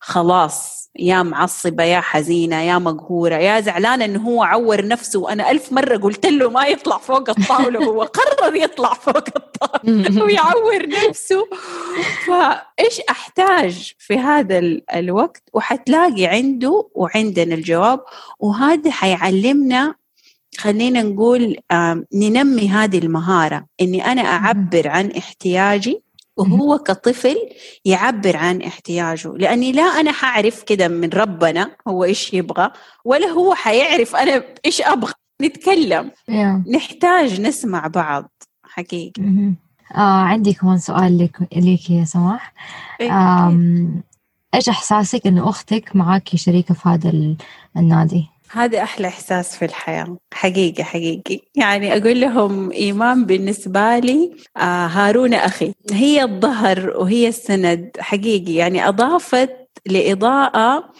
خلاص 0.00 0.87
يا 0.98 1.22
معصبة 1.22 1.84
يا 1.84 2.00
حزينة 2.00 2.62
يا 2.62 2.78
مقهورة 2.78 3.34
يا 3.34 3.60
زعلانة 3.60 4.04
إنه 4.04 4.20
هو 4.22 4.42
عور 4.42 4.86
نفسه. 4.86 5.20
وأنا 5.20 5.50
ألف 5.50 5.72
مرة 5.72 5.96
قلت 5.96 6.26
له 6.26 6.50
ما 6.50 6.66
يطلع 6.66 6.98
فوق 6.98 7.30
الطاولة 7.30 7.84
هو 7.84 8.02
قرر 8.02 8.54
يطلع 8.54 8.94
فوق 8.94 9.24
الطاولة 9.36 10.22
ويعور 10.24 10.88
نفسه. 10.88 11.48
فإيش 12.26 13.00
أحتاج 13.10 13.92
في 13.98 14.18
هذا 14.18 14.58
الوقت؟ 14.94 15.42
وحتلاقي 15.52 16.26
عنده 16.26 16.88
وعندنا 16.94 17.54
الجواب. 17.54 18.00
وهذا 18.40 18.90
حيعلمنا 18.90 19.94
خلينا 20.58 21.02
نقول 21.02 21.56
ننمي 22.14 22.68
هذه 22.68 22.98
المهارة. 22.98 23.66
إني 23.80 24.12
أنا 24.12 24.22
أعبر 24.22 24.88
عن 24.88 25.10
احتياجي 25.10 26.07
وهو 26.38 26.78
كطفل 26.78 27.36
يعبر 27.84 28.36
عن 28.36 28.62
احتياجه 28.62 29.32
لأني 29.36 29.72
لا 29.72 29.82
أنا 29.82 30.12
حعرف 30.12 30.62
كده 30.62 30.88
من 30.88 31.08
ربنا 31.08 31.70
هو 31.88 32.04
إيش 32.04 32.34
يبغى 32.34 32.70
ولا 33.04 33.26
هو 33.26 33.54
حيعرف 33.54 34.16
أنا 34.16 34.44
إيش 34.64 34.82
أبغى. 34.82 35.12
نتكلم. 35.42 36.10
yeah. 36.30 36.70
نحتاج 36.74 37.40
نسمع 37.40 37.86
بعض. 37.86 38.30
حقيقي. 38.62 39.22
آه 39.94 40.22
عندي 40.22 40.52
كمان 40.52 40.78
سؤال 40.78 41.18
لك 41.18 41.48
ليك 41.56 41.90
يا 41.90 42.04
سماح. 42.04 42.52
إيش 44.54 44.68
إحساسك 44.68 45.26
إنه 45.26 45.48
أختك 45.48 45.96
معك 45.96 46.28
شريكه 46.36 46.74
في 46.74 46.88
هذا 46.88 47.36
النادي؟ 47.76 48.26
هذا 48.50 48.82
أحلى 48.82 49.08
إحساس 49.08 49.56
في 49.56 49.64
الحياة 49.64 50.16
حقيقي 50.34 50.84
حقيقي. 50.84 51.40
يعني 51.54 51.96
أقول 51.96 52.20
لهم 52.20 52.72
إيمان 52.72 53.24
بالنسبة 53.24 53.98
لي 53.98 54.30
آه 54.56 54.86
هارون 54.86 55.34
أخي. 55.34 55.72
هي 55.92 56.22
الظهر 56.22 56.90
وهي 56.96 57.28
السند 57.28 57.90
حقيقي. 57.98 58.54
يعني 58.54 58.88
أضافت 58.88 59.56
لإضاءة 59.86 60.92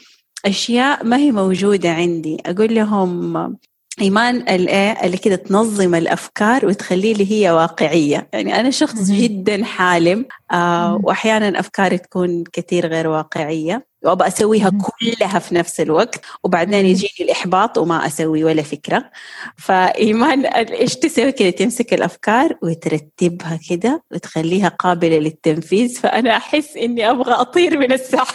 أشياء 0.46 1.04
ما 1.04 1.16
هي 1.16 1.32
موجودة 1.32 1.90
عندي. 1.90 2.36
أقول 2.46 2.74
لهم 2.74 3.56
إيمان 4.00 4.36
الايه 4.36 4.92
اللي 5.06 5.16
كده 5.16 5.36
تنظم 5.36 5.94
الأفكار 5.94 6.66
وتخلي 6.66 7.12
لي 7.12 7.32
هي 7.32 7.50
واقعية. 7.50 8.28
يعني 8.32 8.60
أنا 8.60 8.70
شخص 8.70 9.10
جدا 9.10 9.64
حالم 9.64 10.26
آه 10.52 11.00
واحيانا 11.02 11.60
أفكاري 11.60 11.98
تكون 11.98 12.44
كثير 12.52 12.86
غير 12.86 13.08
واقعية. 13.08 13.87
وابى 14.04 14.26
أسويها 14.26 14.70
كلها 14.70 15.38
في 15.38 15.54
نفس 15.54 15.80
الوقت 15.80 16.20
وبعدين 16.44 16.86
يجيني 16.86 17.30
الإحباط 17.30 17.78
وما 17.78 18.06
أسوي 18.06 18.44
ولا 18.44 18.62
فكرة. 18.62 19.10
فإيمان 19.56 20.46
إيش 20.46 20.96
تسوي 20.96 21.32
كده 21.32 21.50
تمسك 21.50 21.94
الأفكار 21.94 22.56
وترتبها 22.62 23.58
كده 23.70 24.02
وتخليها 24.10 24.68
قابلة 24.68 25.18
للتنفيذ. 25.18 26.00
فأنا 26.00 26.36
أحس 26.36 26.76
إني 26.76 27.10
أبغى 27.10 27.32
أطير 27.32 27.78
من 27.78 27.92
الساعة 27.92 28.26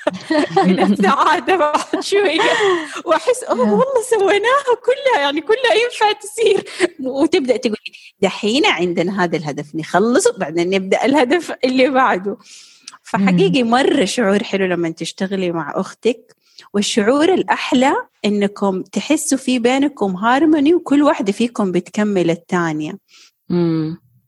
من 0.66 0.92
السعادة 0.92 1.56
بعد 1.56 2.00
شوية. 2.00 2.40
وأحس 3.04 3.44
أوه 3.44 3.60
والله 3.60 4.02
سويناها 4.10 4.74
كلها. 4.84 5.20
يعني 5.20 5.40
كلها 5.40 5.74
ينفع 5.84 6.12
تصير 6.12 6.64
وتبدأ 7.00 7.56
تقول 7.56 7.76
دحين 8.20 8.66
عندنا 8.66 9.24
هذا 9.24 9.36
الهدف 9.36 9.74
نخلصه 9.74 10.34
بعدين 10.38 10.70
نبدأ 10.70 11.04
الهدف 11.04 11.52
اللي 11.64 11.88
بعده. 11.88 12.36
فحقيقي 13.10 13.62
مرة 13.62 14.04
شعور 14.04 14.42
حلو 14.42 14.66
لما 14.66 14.90
تشتغلي 14.90 15.52
مع 15.52 15.72
أختك 15.76 16.36
والشعور 16.74 17.34
الأحلى 17.34 17.92
إنكم 18.24 18.82
تحسوا 18.82 19.38
في 19.38 19.58
بينكم 19.58 20.16
هارموني 20.16 20.74
وكل 20.74 21.02
واحدة 21.02 21.32
فيكم 21.32 21.72
بتكمل 21.72 22.30
الثانية. 22.30 22.98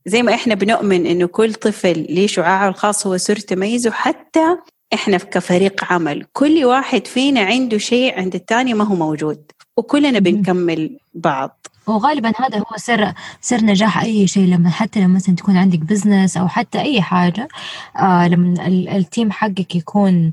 زي 0.07 0.23
ما 0.23 0.35
إحنا 0.35 0.55
بنؤمن 0.55 1.07
إنه 1.07 1.27
كل 1.27 1.55
طفل 1.55 2.07
ليه 2.11 2.27
شعاعه 2.27 2.69
الخاص 2.69 3.07
هو 3.07 3.17
سر 3.17 3.37
تميزه 3.37 3.91
حتى 3.91 4.57
إحنا 4.95 5.17
كفريق 5.17 5.85
عمل 5.93 6.27
كل 6.33 6.65
واحد 6.65 7.07
فينا 7.07 7.41
عنده 7.41 7.79
شيء 7.79 8.15
عند 8.19 8.35
الثاني 8.35 8.75
ما 8.75 8.85
هو 8.85 8.95
موجود 8.95 9.43
وكلنا 9.77 10.19
بنكمل 10.19 10.99
بعض. 11.15 11.67
وغالبا 11.87 12.33
هذا 12.37 12.59
هو 12.59 12.77
سر 12.77 13.12
سر 13.41 13.65
نجاح 13.65 14.03
أي 14.03 14.27
شيء 14.27 14.47
لما 14.47 14.71
حتى 14.71 15.01
لما 15.01 15.15
مثلا 15.15 15.35
تكون 15.35 15.57
عندك 15.57 15.79
business 15.79 16.37
أو 16.37 16.49
حتى 16.49 16.81
أي 16.81 17.03
حاجة 17.03 17.49
آه 17.97 18.29
لما 18.29 18.67
ال 18.69 18.81
team 18.81 19.31
حقك 19.31 19.77
يكون 19.77 20.33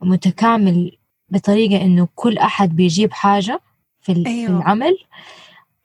متكامل 0.00 0.96
بطريقة 1.28 1.82
إنه 1.82 2.08
كل 2.14 2.38
أحد 2.38 2.76
بيجيب 2.76 3.12
حاجة 3.12 3.60
في, 4.00 4.12
أيوه. 4.12 4.46
في 4.46 4.52
العمل 4.52 4.98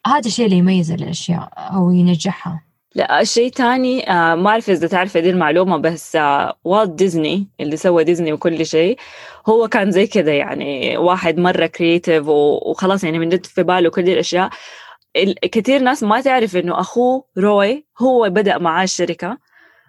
هذا 0.08 0.28
الشيء 0.28 0.46
اللي 0.46 0.58
يميز 0.58 0.92
الأشياء 0.92 1.50
أو 1.58 1.92
ينجحها 1.92 2.64
لا 2.96 3.22
الشيء 3.22 3.52
تاني 3.52 4.12
آه 4.12 4.36
ما 4.36 4.50
أعرف 4.50 4.70
إذا 4.70 4.88
تعرف 4.88 5.18
هذه 5.18 5.30
المعلومة 5.30 5.78
بس 5.78 6.16
آه 6.16 6.58
والت 6.64 6.92
ديزني 6.92 7.48
اللي 7.60 7.78
سوى 7.78 8.04
ديزني 8.04 8.34
وكل 8.34 8.66
شيء 8.66 8.98
هو 9.50 9.68
كان 9.68 9.92
زي 9.92 10.08
كذا 10.08 10.34
يعني 10.34 10.98
واحد 10.98 11.38
مرة 11.38 11.66
creative 11.66 12.28
وخلاص 12.28 13.04
يعني 13.04 13.20
من 13.20 13.30
جد 13.30 13.46
في 13.46 13.64
باله 13.64 13.90
كل 13.90 14.10
الأشياء 14.10 14.50
كثير 15.52 15.82
ناس 15.82 16.04
ما 16.04 16.22
تعرف 16.22 16.56
إنه 16.56 16.80
أخوه 16.80 17.26
روي 17.38 17.86
هو 18.02 18.30
بدأ 18.30 18.58
معاه 18.58 18.84
الشركة. 18.84 19.38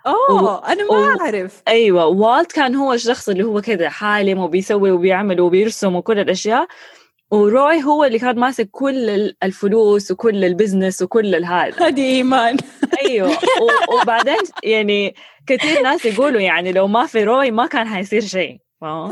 اوه 0.06 0.44
و... 0.44 0.58
أنا 0.58 0.84
ما 0.84 1.14
و... 1.14 1.20
أعرف. 1.20 1.62
أيوه 1.68 2.06
والت 2.06 2.52
كان 2.52 2.74
هو 2.74 2.92
الشخص 2.92 3.28
اللي 3.28 3.44
هو 3.44 3.60
كذا 3.60 3.88
حالم 3.88 4.38
وبيسوي 4.38 4.90
وبيعمل 4.90 5.40
وبيرسم 5.40 5.96
وكل 5.96 6.18
الأشياء. 6.18 6.66
وروي 7.30 7.84
هو 7.84 8.04
اللي 8.04 8.18
كان 8.18 8.38
ماسك 8.38 8.68
كل 8.70 9.34
الفلوس 9.42 10.10
وكل 10.10 10.44
ال 10.44 10.50
business 10.50 11.02
وكل 11.02 11.34
الهذا 11.34 11.86
هذه 11.86 12.04
إيمان. 12.04 12.56
أيوه 13.02 13.38
وبعدين 13.88 14.42
يعني 14.62 15.14
كثير 15.46 15.82
ناس 15.82 16.04
يقولوا 16.04 16.40
يعني 16.40 16.72
لو 16.72 16.86
ما 16.86 17.06
في 17.06 17.24
روي 17.24 17.50
ما 17.50 17.66
كان 17.66 17.86
حيصير 17.86 18.20
شيء. 18.20 18.58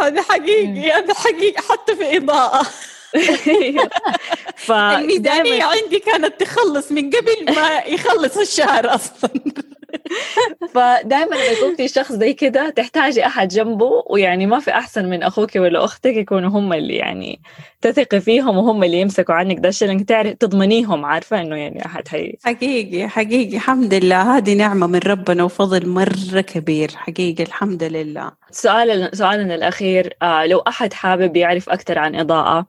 هذا 0.00 0.23
حقيقي 0.23 0.93
هذا 0.93 1.14
حقيقي 1.14 1.62
حتى 1.71 1.97
في 1.97 2.17
إضاءة. 2.17 2.67
ف 4.67 4.73
الميزانيه 4.73 5.64
عندي 5.64 5.99
كانت 5.99 6.40
تخلص 6.40 6.93
من 6.93 7.11
قبل 7.11 7.55
ما 7.57 7.79
يخلص 7.87 8.38
الشهر 8.38 8.95
أصلا. 8.95 9.31
فدائما 10.75 11.35
لما 11.35 11.45
يكون 11.45 11.76
في 11.76 11.88
شخص 11.88 12.12
زي 12.12 12.33
كده 12.33 12.71
تحتاجي 12.71 13.26
أحد 13.26 13.49
جنبه 13.49 14.05
ويعني 14.11 14.47
ما 14.47 14.61
في 14.61 14.71
أحسن 14.71 15.11
من 15.11 15.23
أخوك 15.23 15.57
ولا 15.57 15.85
أختك 15.85 16.17
يكونوا 16.17 16.50
هم 16.50 16.73
اللي 16.73 16.95
يعني 16.95 17.40
تثقي 17.81 18.21
فيهم 18.21 18.57
وهم 18.57 18.85
اللي 18.85 19.00
يمسكوا 19.00 19.35
عنك 19.35 19.59
ده 19.59 19.69
الشيء 19.69 20.02
تعرف 20.02 20.33
تضمنيهم 20.33 21.05
عارفة 21.05 21.40
إنه 21.40 21.57
يعني 21.57 21.87
أحد 21.87 22.09
حي 22.09 22.38
حقيقي 22.45 23.09
حقيقي. 23.09 23.57
الحمد 23.57 23.95
لله. 23.95 24.37
هذه 24.37 24.55
نعمة 24.55 24.87
من 24.87 24.99
ربنا 25.07 25.45
وفضل 25.45 25.88
مرة 25.88 26.40
كبير. 26.40 26.90
حقيقي 26.97 27.45
الحمد 27.45 27.83
لله. 27.83 28.33
سؤال 28.50 29.17
سؤالنا 29.17 29.55
الأخير 29.55 30.17
آه 30.23 30.47
لو 30.47 30.59
أحد 30.59 30.93
حابب 30.93 31.37
يعرف 31.37 31.69
أكثر 31.69 31.99
عن 31.99 32.17
إضاءة 32.17 32.59
آه، 32.59 32.67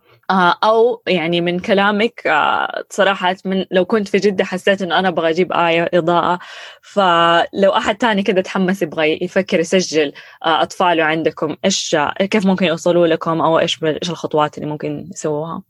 أو 0.63 1.01
يعني 1.07 1.41
من 1.41 1.59
كلامك 1.59 2.27
آه، 2.27 2.83
صراحة 2.89 3.35
من 3.45 3.65
لو 3.71 3.85
كنت 3.85 4.07
في 4.07 4.17
جدة 4.17 4.43
حسيت 4.43 4.81
إنه 4.81 4.99
أنا 4.99 5.07
أبغى 5.07 5.29
أجيب 5.29 5.53
آية 5.53 5.89
إضاءة. 5.93 6.39
فلو 6.81 7.71
أحد 7.77 7.95
تاني 7.95 8.23
كذا 8.23 8.41
تحمس 8.41 8.81
يبغى 8.81 9.23
يفكر 9.23 9.59
يسجل 9.59 10.13
آه، 10.45 10.61
أطفاله 10.61 11.03
عندكم 11.03 11.55
إيش 11.65 11.95
كيف 12.19 12.45
ممكن 12.45 12.65
يوصلوا 12.65 13.07
لكم 13.07 13.41
أو 13.41 13.59
إيش 13.59 13.83
إيش 13.83 14.09
الخطوات 14.09 14.57
اللي 14.57 14.69
ممكن 14.69 15.09
يسووها؟ 15.13 15.63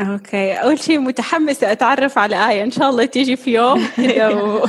أوكي. 0.00 0.52
أول 0.52 0.78
شيء 0.78 0.98
متحمسة 0.98 1.72
أتعرف 1.72 2.18
على 2.18 2.50
آية. 2.50 2.62
إن 2.62 2.70
شاء 2.70 2.90
الله 2.90 3.04
تيجي 3.04 3.36
في 3.36 3.54
يوم 3.54 3.88
و... 3.98 4.66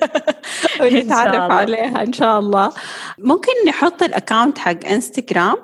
ونتعرف 0.80 1.50
عليها 1.50 2.02
إن 2.02 2.12
شاء 2.12 2.38
الله. 2.38 2.72
ممكن 3.18 3.52
نحط 3.68 4.02
ال 4.02 4.09
account 4.09 4.58
حق 4.58 4.86
انستغرام 4.86 5.56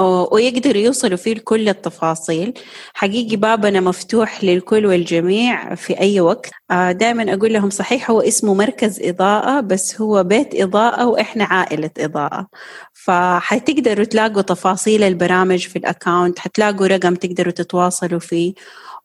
ويقدروا 0.00 0.82
يوصلوا 0.82 1.16
فيه 1.16 1.34
لكل 1.34 1.68
التفاصيل. 1.68 2.54
حقيقي 2.94 3.36
بابنا 3.36 3.80
مفتوح 3.80 4.44
للكل 4.44 4.86
والجميع 4.86 5.74
في 5.74 6.00
أي 6.00 6.20
وقت. 6.20 6.50
آه، 6.70 6.92
دائما 6.92 7.34
أقول 7.34 7.52
لهم 7.52 7.70
صحيح 7.70 8.10
هو 8.10 8.20
اسمه 8.20 8.54
مركز 8.54 9.00
إضاءة 9.02 9.60
بس 9.60 10.00
هو 10.00 10.22
بيت 10.24 10.54
إضاءة 10.60 11.06
وإحنا 11.06 11.44
عائلة 11.44 11.90
إضاءة. 11.98 12.46
فحتقدروا 12.92 14.04
تلاقوا 14.04 14.42
تفاصيل 14.42 15.02
البرامج 15.02 15.66
في 15.68 15.76
ال 15.76 15.84
account 15.84 16.38
حتلاقوا 16.38 16.86
رقم 16.86 17.14
تقدروا 17.14 17.52
تتواصلوا 17.52 18.20
فيه. 18.20 18.54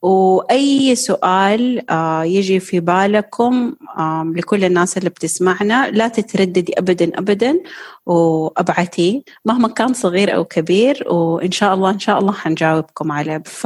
وأي 0.01 0.95
سؤال 0.95 1.91
آه، 1.91 2.23
يجي 2.23 2.59
في 2.59 2.79
بالكم 2.79 3.75
لكل 4.35 4.63
الناس 4.65 4.97
اللي 4.97 5.09
بتسمعنا 5.09 5.91
لا 5.91 6.07
تترددي 6.07 6.73
أبدا 6.77 7.17
أبدا 7.19 7.59
وأبعتي 8.05 9.23
مهما 9.45 9.67
كان 9.67 9.93
صغير 9.93 10.35
أو 10.35 10.45
كبير 10.45 11.03
وإن 11.07 11.51
شاء 11.51 11.73
الله 11.73 11.89
إن 11.89 11.99
شاء 11.99 12.19
الله 12.19 12.31
حنجاوبكم 12.31 13.11
عليه. 13.11 13.41
ف 13.45 13.65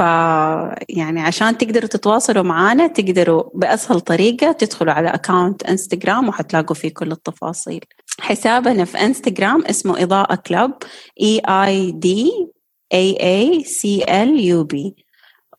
يعني 0.88 1.20
عشان 1.20 1.58
تقدروا 1.58 1.88
تتواصلوا 1.88 2.42
معنا 2.42 2.86
تقدروا 2.86 3.42
بأسهل 3.54 4.00
طريقة 4.00 4.52
تدخلوا 4.52 4.92
على 4.92 5.08
account 5.08 5.62
انستغرام 5.62 6.28
وحتلاقوا 6.28 6.76
فيه 6.76 6.94
كل 6.94 7.12
التفاصيل. 7.12 7.84
حسابنا 8.20 8.84
في 8.84 8.98
انستغرام 8.98 9.64
اسمه 9.66 10.02
إضاءة 10.02 10.34
club 10.34 10.72
E 11.20 11.38
E 11.48 11.90
D 11.90 12.32
A 12.92 13.16
A 13.22 13.64
C 13.64 14.22
L 14.22 14.40
U 14.40 14.64
B 14.64 14.94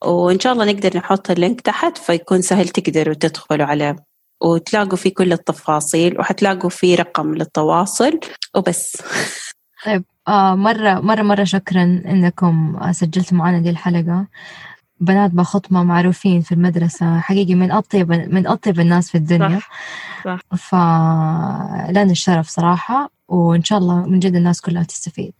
وإن 0.04 0.40
شاء 0.40 0.52
الله 0.52 0.64
نقدر 0.64 0.96
نحط 0.96 1.30
ال 1.30 1.36
link 1.36 1.60
تحت 1.60 1.98
فيكون 1.98 2.42
سهل 2.42 2.68
تقدروا 2.68 3.14
تدخلوا 3.14 3.66
عليه 3.66 3.96
وتلاقوا 4.42 4.96
فيه 4.96 5.14
كل 5.14 5.32
التفاصيل 5.32 6.20
وحتلاقوا 6.20 6.70
فيه 6.70 6.96
رقم 6.96 7.34
للتواصل 7.34 8.20
وبس. 8.54 9.02
طيب 9.86 10.04
آه 10.28 10.54
مرة 10.54 11.00
مرة 11.00 11.22
مرة 11.22 11.44
شكرا 11.44 11.82
إنكم 11.82 12.78
سجلتوا 12.92 13.38
معنا 13.38 13.58
دي 13.60 13.70
الحلقة. 13.70 14.26
بنات 15.00 15.30
بخطمة 15.30 15.82
معروفين 15.82 16.40
في 16.40 16.52
المدرسة 16.52 17.20
حقيقي 17.20 17.54
من 17.54 17.72
أطيب 17.72 18.12
من 18.12 18.46
أطيب 18.46 18.80
الناس 18.80 19.10
في 19.10 19.18
الدنيا. 19.18 19.58
صح, 20.24 20.40
صح. 20.52 20.56
فلنا 20.56 22.02
الشرف 22.02 22.48
صراحة 22.48 23.10
وإن 23.28 23.64
شاء 23.64 23.78
الله 23.78 24.06
من 24.06 24.18
جد 24.18 24.36
الناس 24.36 24.60
كلها 24.60 24.82
تستفيد. 24.82 25.34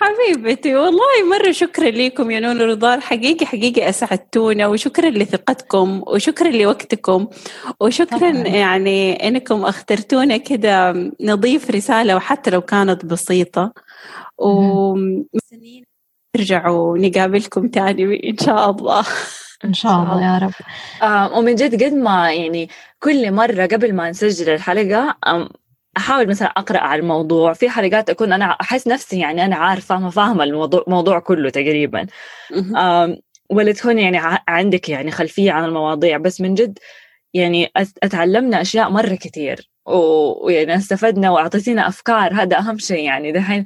حبيبتي 0.00 0.76
والله 0.76 1.24
مرة 1.30 1.50
شكرا 1.50 1.90
لكم 1.90 2.30
يا 2.30 2.40
نون 2.40 2.60
رضال 2.60 3.02
حقيقي 3.02 3.46
حقيقي 3.46 3.88
أسعدتونا 3.88 4.66
وشكرا 4.66 5.10
لثقتكم 5.10 6.02
وشكرا 6.06 6.48
لوقتكم 6.48 7.28
وشكرا 7.80 8.18
طبعا. 8.18 8.46
يعني 8.46 9.28
إنكم 9.28 9.64
أخترتونا 9.64 10.36
كده 10.36 10.92
نضيف 11.20 11.70
رسالة 11.70 12.16
وحتى 12.16 12.50
لو 12.50 12.60
كانت 12.60 13.06
بسيطة. 13.06 13.72
ومستنيين 14.38 15.84
نرجعوا 16.36 16.98
نقابلكم 16.98 17.68
تاني 17.68 18.30
إن 18.30 18.38
شاء 18.38 18.70
الله. 18.70 19.04
إن 19.64 19.74
شاء 19.74 19.92
الله 19.92 20.24
يا 20.24 20.38
رب. 20.38 20.52
آه 21.02 21.38
ومن 21.38 21.54
جد 21.54 21.84
قد 21.84 21.92
ما 21.92 22.32
يعني 22.32 22.68
كل 23.00 23.32
مرة 23.32 23.66
قبل 23.66 23.94
ما 23.94 24.10
نسجل 24.10 24.48
الحلقة 24.54 25.16
أحاول 25.98 26.28
مثلا 26.28 26.48
أقرأ 26.48 26.78
على 26.78 27.00
الموضوع. 27.00 27.52
في 27.52 27.70
حلقات 27.70 28.10
أكون 28.10 28.32
أنا 28.32 28.44
أحس 28.44 28.86
نفسي 28.88 29.18
يعني 29.18 29.44
أنا 29.44 29.56
عارفة 29.56 29.98
ما 29.98 30.10
فاهمة 30.10 30.44
الموضوع 30.44 30.82
الموضوع 30.86 31.18
كله 31.18 31.50
تقريبا. 31.50 32.06
ولا 33.50 33.72
تكون 33.72 33.98
يعني 33.98 34.20
عندك 34.48 34.88
يعني 34.88 35.10
خلفية 35.10 35.52
عن 35.52 35.64
المواضيع 35.64 36.16
بس 36.16 36.40
من 36.40 36.54
جد 36.54 36.78
يعني 37.34 37.72
أتعلمنا 38.02 38.60
أشياء 38.60 38.90
مرة 38.90 39.14
كثير 39.14 39.70
ويعني 39.86 40.76
استفدنا 40.76 41.30
وأعطيتينا 41.30 41.88
أفكار. 41.88 42.32
هذا 42.34 42.58
أهم 42.58 42.78
شيء 42.78 43.04
يعني. 43.04 43.32
دحين 43.32 43.64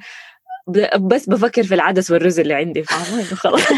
بس 1.00 1.28
بفكر 1.28 1.62
في 1.62 1.74
العدس 1.74 2.10
والرز 2.10 2.40
اللي 2.40 2.54
عندي 2.54 2.82
فاهمة 2.82 3.22
خلاص. 3.42 3.62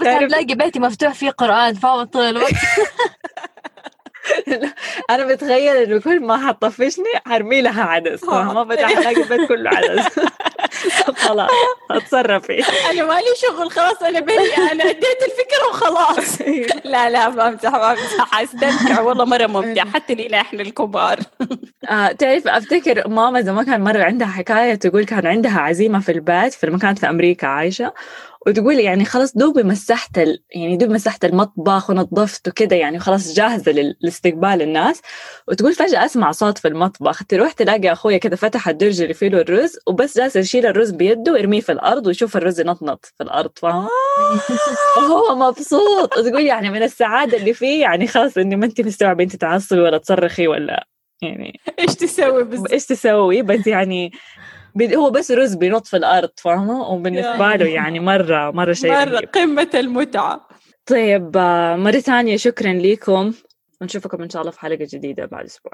بس 0.00 0.06
تلاقي 0.06 0.54
بيتي 0.54 0.78
مفتوح 0.78 1.14
فيه 1.14 1.30
قرآن 1.30 1.74
فاهمة 1.74 2.04
طول 2.04 2.22
الوقت. 2.22 2.52
أنا 5.10 5.24
بتخيل 5.26 5.76
إنه 5.76 6.00
كل 6.00 6.20
ما 6.20 6.48
حطفشني 6.48 7.04
حرمي 7.26 7.62
لها 7.62 7.82
عدس 7.82 8.24
ما 8.24 8.62
بدي 8.62 8.84
الاقي 8.84 9.22
البيت 9.22 9.48
كله 9.48 9.70
عدس. 9.70 10.20
خلاص 11.16 11.50
أتصرفي. 11.90 12.64
أنا 12.90 13.04
مالي 13.04 13.26
شغل 13.36 13.70
خلاص 13.70 14.02
أنا 14.02 14.20
بريئه 14.20 14.72
أنا 14.72 14.84
أديت 14.84 15.22
الفكرة 15.22 15.68
وخلاص. 15.70 16.40
لا 16.92 17.10
لا 17.10 17.28
بمزح 17.28 17.70
بمزح 17.76 18.40
استمتع 18.40 19.00
والله 19.00 19.24
مرة 19.24 19.46
ممتع 19.46 19.84
حتى 19.94 20.14
لينا 20.14 20.40
إحنا 20.40 20.62
الكبار. 20.62 21.18
آه 21.90 22.12
تعرف 22.12 22.48
أفتكر 22.48 23.08
ماما 23.08 23.40
زمان 23.40 23.64
كان 23.66 23.80
مرة 23.80 24.02
عندها 24.04 24.28
حكاية 24.28 24.74
تقول 24.74 25.04
كان 25.04 25.26
عندها 25.26 25.60
عزيمة 25.60 26.00
في 26.00 26.12
البيت 26.12 26.54
في 26.54 26.64
المكان 26.64 26.94
في 26.94 27.08
أمريكا 27.08 27.46
عايشة. 27.46 27.92
وتقول 28.46 28.74
يعني 28.74 29.04
خلاص 29.04 29.36
دوبي 29.36 29.62
مسحت 29.62 30.18
ال... 30.18 30.42
يعني 30.54 30.76
دوبي 30.76 30.94
مسحت 30.94 31.24
المطبخ 31.24 31.90
ونظفت 31.90 32.48
وكذا 32.48 32.76
يعني 32.76 32.98
خلاص 32.98 33.34
جاهزة 33.34 33.72
لاستقبال 34.00 34.62
الناس. 34.62 35.02
وتقول 35.48 35.74
فجأة 35.74 36.04
أسمع 36.04 36.32
صوت 36.32 36.58
في 36.58 36.68
المطبخ. 36.68 37.24
تروح 37.24 37.52
تلاقي 37.52 37.92
أخويا 37.92 38.18
كذا 38.18 38.36
فتح 38.36 38.68
الدرج 38.68 39.02
اللي 39.02 39.14
فيه 39.14 39.26
الرز 39.26 39.78
وبس 39.86 40.18
جالس 40.18 40.36
يشيل 40.36 40.66
الرز 40.66 40.90
بيده 40.90 41.32
ويرميه 41.32 41.60
في 41.60 41.72
الأرض 41.72 42.06
ويشوف 42.06 42.36
الرز 42.36 42.60
ينطنط 42.60 43.04
في 43.16 43.22
الأرض. 43.22 43.50
فاهمة؟ 43.56 43.88
وهو 44.96 45.36
مبسوط. 45.36 46.18
وتقول 46.18 46.46
يعني 46.46 46.70
من 46.70 46.82
السعادة 46.82 47.36
اللي 47.36 47.54
فيه 47.54 47.80
يعني 47.80 48.06
خلاص 48.06 48.38
إني 48.38 48.56
ما 48.56 48.66
أنت 48.66 48.80
مستوعبة 48.80 49.24
أنت 49.24 49.36
تعصبي 49.36 49.80
ولا 49.80 49.98
تصرخي 49.98 50.48
ولا 50.48 50.86
يعني 51.22 51.60
إيش 51.78 51.94
تسوي 51.94 52.44
بس؟ 52.44 52.72
إيش 52.72 52.86
تسوي؟ 52.86 53.42
بس 53.42 53.66
يعني 53.66 54.12
هو 54.94 55.10
بس 55.10 55.30
رز 55.30 55.54
بينط 55.54 55.86
في 55.86 55.96
الأرض 55.96 56.30
فاهمة؟ 56.36 56.88
وبالنسبة 56.88 57.56
له 57.56 57.66
يعني 57.66 58.00
مرة 58.00 58.50
مرة 58.50 58.72
شيء 58.72 58.90
مرة 58.90 59.18
قمة 59.18 59.70
المتعة. 59.74 60.48
طيب 60.86 61.36
آه، 61.36 61.76
مرة 61.76 61.98
ثانية 61.98 62.36
شكرا 62.36 62.72
لكم 62.72 63.32
ونشوفكم 63.80 64.22
إن 64.22 64.30
شاء 64.30 64.42
الله 64.42 64.52
في 64.52 64.60
حلقة 64.60 64.86
جديدة 64.92 65.26
بعد 65.26 65.44
أسبوع. 65.44 65.72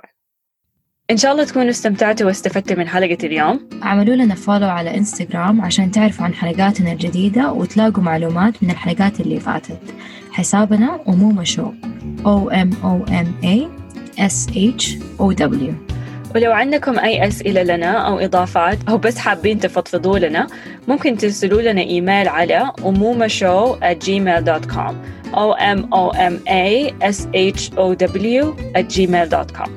إن 1.11 1.17
شاء 1.17 1.33
الله 1.33 1.45
تكونوا 1.45 1.71
استمتعتوا 1.71 2.27
واستفدتوا 2.27 2.77
من 2.77 2.89
حلقة 2.89 3.27
اليوم. 3.27 3.69
اعملوا 3.83 4.15
لنا 4.15 4.35
فولو 4.35 4.69
على 4.69 4.97
انستغرام 4.97 5.61
عشان 5.61 5.91
تعرفوا 5.91 6.25
عن 6.25 6.35
حلقاتنا 6.35 6.93
الجديدة 6.93 7.53
وتلاقوا 7.53 8.03
معلومات 8.03 8.63
من 8.63 8.71
الحلقات 8.71 9.21
اللي 9.21 9.41
فاتت. 9.41 9.95
حسابنا 10.33 11.01
أمومة 11.09 11.45
شو 11.45 11.73
O 12.25 12.51
M 12.51 12.71
O 12.85 13.11
M 13.11 13.45
A 13.45 13.69
S 14.19 14.55
H 14.55 14.85
O 15.21 15.35
W. 15.35 15.86
ولو 16.37 16.53
عندكم 16.53 16.99
أي 16.99 17.29
أسئلة 17.29 17.63
لنا 17.63 17.93
أو 17.93 18.19
إضافات 18.19 18.79
أو 18.89 18.99
بس 18.99 19.19
حابين 19.19 19.59
تفضفضوا 19.59 20.19
لنا 20.19 20.47
ممكن 20.89 21.17
ترسلوا 21.17 21.63
لنا 21.63 21.81
إيميل 21.81 22.29
على 22.29 22.73
أمومة 22.85 23.29
at 23.83 23.97
gmail.com 24.07 24.95
O 25.33 25.55
M 25.77 25.81
O 25.93 26.11
M 26.33 26.35
A 26.49 26.93
S 27.13 27.19
H 27.35 27.73
O 27.77 27.95
W 27.95 28.45
at 28.75 28.87
gmail.com 28.97 29.71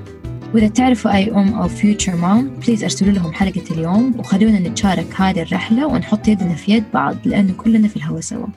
وإذا 0.53 0.67
تعرفوا 0.67 1.15
أي 1.15 1.31
أم 1.31 1.53
أو 1.53 1.69
future 1.69 2.21
mom 2.21 2.65
بليز 2.65 2.83
أرسلوا 2.83 3.11
لهم 3.11 3.33
حلقة 3.33 3.63
اليوم 3.71 4.19
وخلونا 4.19 4.59
نتشارك 4.59 5.07
هذه 5.15 5.41
الرحلة 5.41 5.87
ونحط 5.87 6.27
يدنا 6.27 6.55
في 6.55 6.71
يد 6.71 6.83
بعض 6.93 7.15
لأنه 7.25 7.53
كلنا 7.53 7.87
في 7.87 7.97
الهوا 7.97 8.21
سوا. 8.21 8.47